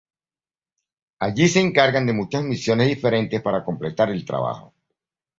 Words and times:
Allí 1.19 1.47
se 1.47 1.59
encargan 1.61 2.07
de 2.07 2.13
muchas 2.13 2.43
misiones 2.43 2.87
diferentes 2.87 3.39
para 3.39 3.63
completar 3.63 4.09
el 4.09 4.25
trabajo. 4.25 4.73